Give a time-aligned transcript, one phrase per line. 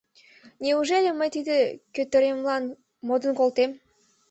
[0.63, 1.57] Неужели мый тиде
[1.95, 2.63] кӧтыремлан
[3.07, 3.71] модын колтем?